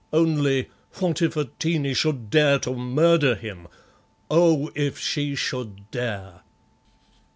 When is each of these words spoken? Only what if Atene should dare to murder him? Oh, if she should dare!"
Only 0.11 0.67
what 0.95 1.21
if 1.21 1.37
Atene 1.37 1.93
should 1.93 2.31
dare 2.31 2.57
to 2.61 2.73
murder 2.75 3.35
him? 3.35 3.67
Oh, 4.31 4.71
if 4.73 4.97
she 4.97 5.35
should 5.35 5.91
dare!" 5.91 6.41